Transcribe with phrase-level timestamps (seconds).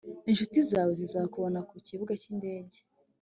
[0.29, 2.79] inshuti zawe zizakubona ku kibuga cyindege